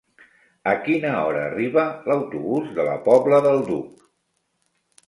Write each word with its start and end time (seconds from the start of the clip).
A 0.71 0.71
quina 0.87 1.11
hora 1.17 1.43
arriba 1.49 1.85
l'autobús 2.09 2.73
de 2.81 2.87
la 2.91 2.97
Pobla 3.11 3.45
del 3.51 3.65
Duc? 3.71 4.07